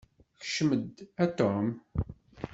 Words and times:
Kcem-d, 0.41 0.95
a 1.23 1.25
Tom. 1.37 1.67